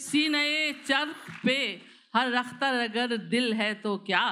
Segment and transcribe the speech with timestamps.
[0.00, 1.56] सीने चरख पे
[2.14, 4.24] हर अख्तर अगर दिल है तो क्या?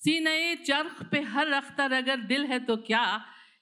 [0.00, 3.04] सीने चरख पे हर अख्तर अगर दिल है तो क्या?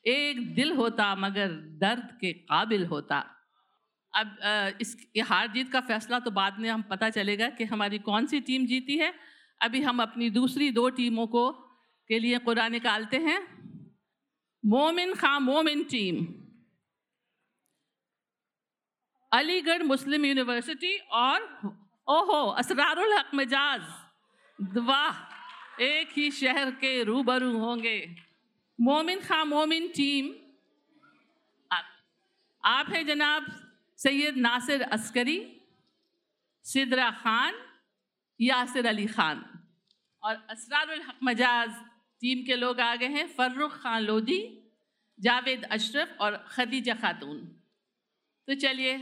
[0.07, 1.49] एक दिल होता मगर
[1.81, 3.19] दर्द के काबिल होता।
[4.15, 4.37] अब
[4.81, 8.41] इस हार जीत का फैसला तो बाद में हम पता चलेगा कि हमारी कौन सी
[8.41, 9.13] टीम जीती है।
[9.61, 11.51] अभी हम अपनी दूसरी दो टीमों को
[12.11, 13.41] के लिए कुरान निकालते हैं।
[14.65, 16.42] मोमिन खां मोमिन टीम।
[19.33, 21.45] अलीगढ़ मुस्लिम यूनिवर्सिटी और
[22.07, 23.83] ओहो असरारुल हक मिजाज।
[24.79, 27.99] वाह एक ही शहर के रूबरू होंगे।
[28.79, 30.29] मोमिन खां मोमिन टीम।
[31.71, 31.85] आप,
[32.65, 33.47] आप हैं जनाब
[33.99, 35.39] सैयद नासिर अस्करी
[36.65, 37.55] सिदरा खान
[38.41, 39.45] यासिर अली खान।
[40.23, 41.71] और असरारुल हक मजाज
[42.23, 44.41] टीम के लोग आ गए हैं फर्रुख खान लोधी
[45.19, 47.39] जावेद अशरफ और खदीजा खातून।
[48.49, 48.95] तो चलिए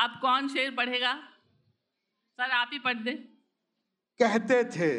[0.00, 1.12] आप कौन शेर पढ़ेगा?
[2.38, 3.12] सर आप ही पढ़ दे।
[4.20, 4.90] कहते थे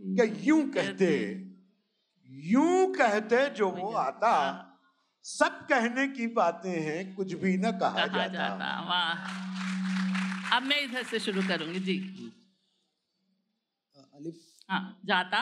[0.00, 1.10] कि यूँ कहते
[2.30, 4.32] यूँ कहते जो वो आता
[5.24, 10.80] सब कहने की बातें हैं कुछ भी ना कहा कहा जाता। जाता वाह। अब मैं
[10.80, 11.98] इधर से शुरू करूँगी जी।
[14.14, 15.38] अलिफ। हाँ जाता।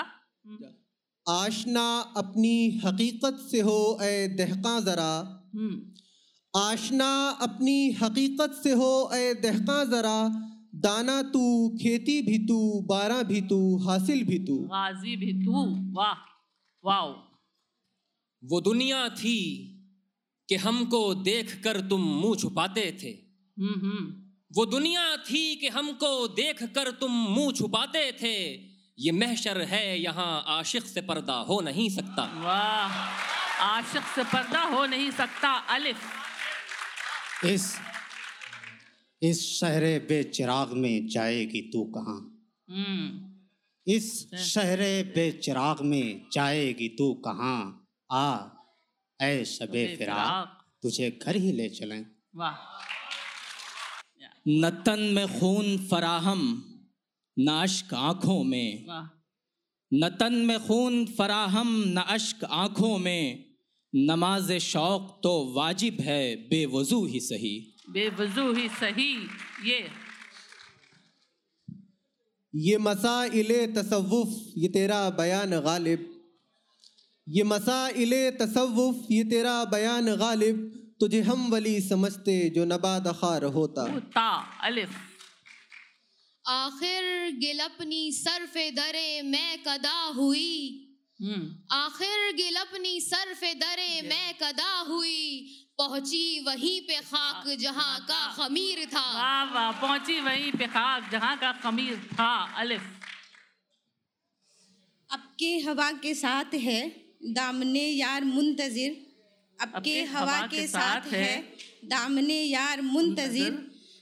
[0.47, 0.69] हम्म,
[1.27, 1.85] आशना
[2.17, 5.13] अपनी हकीकत से हो ए दहका ज़रा।
[5.55, 5.93] हम्म।
[6.57, 10.19] आशना अपनी हकीकत से हो ए दहका ज़रा।
[10.75, 15.53] दाना तू खेती भी तू बारह भी तू हासिल भी तू। गाजी भी तू
[15.93, 16.15] वाह
[16.85, 17.13] वाओ।
[18.45, 19.39] वो दुनिया थी
[20.49, 23.11] कि हमको देख कर तुम मुँह छुपाते थे।
[23.63, 24.23] हम्म हम्म।
[24.57, 28.37] वो दुनिया थी कि हमको देख कर तुम मुँह छुपाते थे।
[28.99, 32.93] ये महशर है यहाँ आशिक से पर्दा हो नहीं सकता। वाह
[33.65, 35.97] आशिक से पर्दा हो नहीं सकता अलिफ।
[37.45, 37.77] इस
[39.23, 42.49] इस शहर बेचिराग में जाएगी तू कहाँ?
[42.71, 43.33] हम्म।
[43.93, 44.79] इस शहर
[45.15, 47.89] बेचिराग में जाएगी तू कहाँ?
[48.13, 48.47] आ
[49.21, 52.55] ऐ शबे फिराक। तुझे घर ही ले चलें। वाह।
[54.49, 56.65] न में खून फराहम
[57.39, 59.19] न अश्क आँखों में। वाह।
[59.95, 63.52] न तन में खून फराहम न अश्क आँखों में।
[63.95, 69.29] नमाज़ शौक तो वाजिब है बेवजू ही सही। बेवजू ही सही
[69.71, 69.89] ये।
[72.55, 76.25] ये मसाइल तसव्वुफ ये तेरा बयान गालिब।
[77.29, 83.99] ये मसाइल तसव्वुफ ये तेरा बयान गालिब। तुझे हम वली समझते जो नबाद खार होता।
[83.99, 84.91] ता अलिफ।
[86.49, 90.89] आखिर गिलपनी सरफ दरे मैं कदा हुई।
[91.73, 95.59] आखिर गिलपनी सरफ दरे मैं कदा हुई?
[95.79, 101.37] पहुँची वहीं पे खाक जहाँ का खमीर था। वाह वाह पहुँची वहीं पे खाक जहाँ
[101.37, 102.83] का खमीर था। अलिफ।
[105.11, 106.81] आपके हवा के साथ है
[107.25, 109.07] दामने यार मुंतजिर।
[109.63, 113.51] आपके हवा के साथ है दामने यार मुंतजिर।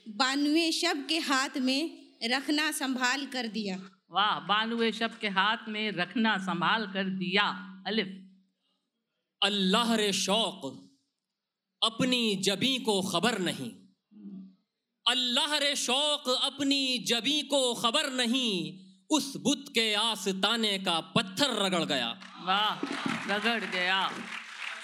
[0.09, 1.83] बानवे शब के हाथ में
[2.25, 3.77] रखना संभाल कर दिया।
[4.11, 7.45] वाह बानुए शब के हाथ में रखना संभाल कर दिया
[7.87, 8.09] अलिफ।
[9.43, 10.65] अल्लाह रे शौक
[11.83, 13.71] अपनी जबी को खबर नहीं।
[15.07, 21.85] अल्लाह रे शौक अपनी जबी को खबर नहीं। उस बुत के आस्ताने का पत्थर रगड़
[21.85, 22.11] गया।
[22.45, 22.75] वाह
[23.31, 24.11] रगड़ गया।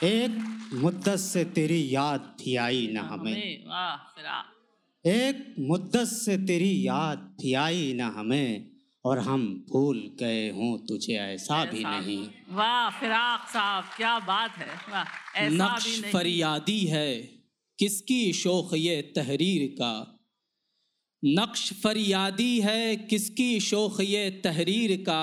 [0.04, 6.86] एक मुद्दत से तेरी याद थी आई न हमें। हमें वाह एक मुद्दत से तेरी
[6.86, 8.75] याद थी आई न हमें।
[9.06, 14.74] और हम भूल गए हों तुझे ऐसा भी नहीं। वाह फिराक साहब क्या बात है।
[14.92, 17.10] वाह नक्श फरियादी है
[17.78, 19.92] किसकी शोख ये तहरीर का?
[21.24, 25.22] नक्श फरियादी है किसकी शोख ये तहरीर का?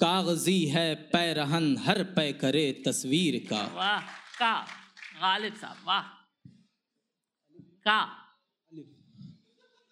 [0.00, 4.00] कागज़ी है पैरहन हर पै करे तस्वीर का। वाह
[4.38, 4.54] का?
[5.20, 6.02] गालिब साहब वाह।
[7.88, 8.00] का?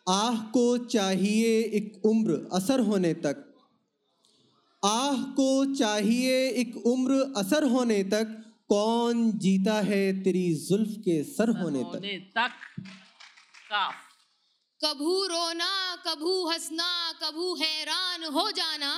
[0.09, 3.45] आह को चाहिए एक उम्र असर होने तक।
[4.85, 11.49] आह को चाहिए एक उम्र असर होने तक। कौन जीता है तेरी जुल्फ के सर
[11.49, 12.01] होने तक?
[12.37, 12.83] तक
[13.71, 13.95] काफ
[14.81, 18.93] कभू रोना कभू हंसना कभू हैरान हो जाना।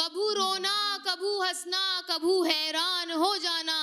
[0.00, 3.78] कभू रोना कभू हंसना कभू हैरान हो जाना।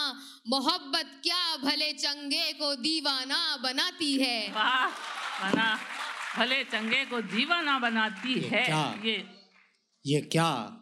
[0.47, 4.87] मोहब्बत क्या भले चंगे को दीवाना बनाती है। वाह
[5.41, 5.77] बना।
[6.37, 9.01] भले चंगे को दीवाना बनाती ये है क्या?
[9.05, 9.25] ये।
[10.05, 10.77] ये क्या?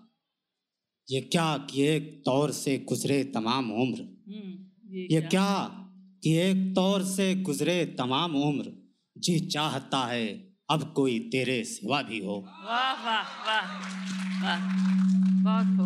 [1.11, 4.01] ये क्या कि एक दौर से गुजरे तमाम उम्र?
[4.01, 4.67] हम्म,
[4.97, 5.29] ये क्या?
[5.29, 5.65] क्या
[6.23, 8.93] कि एक दौर से गुजरे तमाम उम्र?
[9.17, 13.65] जी चाहता है अब कोई तेरे सिवा भी हो। वाह वाह वाह
[14.43, 14.59] वाह।
[15.43, 15.85] बहुत हो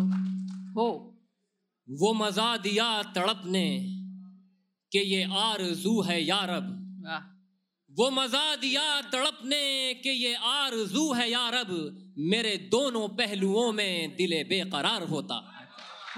[0.72, 1.14] हो।
[1.90, 3.94] वो मज़ा दिया तड़पने
[4.92, 6.66] कि ये आरज़ू है यारब।
[7.06, 7.37] वाह।
[7.98, 11.70] वो मज़ा दिया तड़पने के ये आरज़ू है यारब
[12.18, 15.38] मेरे दोनों पहलुओं में दिले बेकरार होता।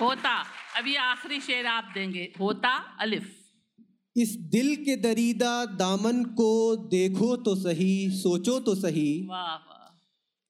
[0.00, 0.44] होता।
[0.76, 2.68] अभी आखिरी शेर आप देंगे। होता
[3.00, 3.30] अलिफ।
[4.16, 9.68] इस दिल के दरीदा दामन को देखो तो सही सोचो तो सही। वाह वाह।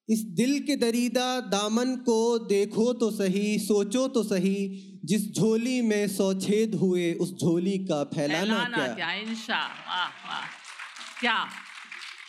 [0.08, 4.56] इस दिल के दरीदा दामन को देखो तो सही सोचो तो सही।
[5.04, 8.94] जिस झोली में सौ छेद हुए उस झोली का फैलाना फैलाना क्या?
[8.94, 9.12] क्या?
[9.12, 10.59] इंशा वाह वाह।
[11.20, 11.48] क्या?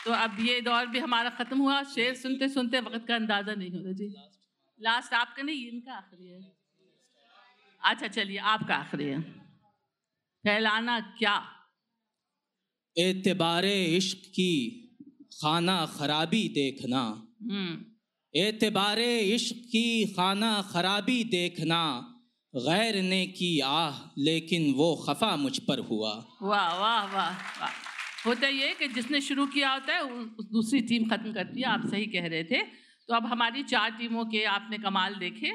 [0.05, 3.71] तो अब ये दौर भी हमारा खत्म हुआ शेर सुनते सुनते वक्त का अंदाज़ा नहीं
[3.71, 4.15] होता जी।
[4.81, 6.57] लास्ट आपका नहीं इनका आखिरी है।
[7.83, 9.21] अच्छा चलिए आपका आखिरी है।
[10.43, 11.49] फैलाना क्या?
[12.97, 14.77] एतबार इश्क की
[15.41, 17.85] खाना खराबी देखना। हम्म।
[18.35, 22.07] एतबार इश्क की खाना खराबी देखना।
[22.55, 27.90] गैर ने की आह लेकिन वो खफा मुझ पर हुआ। वाह वाह वाह वाह।
[28.25, 31.85] होता ये कि जिसने शुरू किया होता है उस दूसरी टीम खत्म करती है। आप
[31.85, 32.61] सही कह रहे थे।
[33.07, 35.51] तो अब हमारी चार टीमों के आपने कमाल देखे।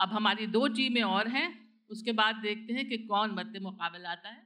[0.00, 4.28] अब हमारी दो टीमें और हैं। उसके बाद देखते हैं कि कौन मद्द मुकाबला आता
[4.28, 4.45] है।